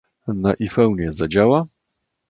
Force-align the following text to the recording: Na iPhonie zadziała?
Na 0.27 0.51
iPhonie 0.53 1.13
zadziała? 1.13 1.65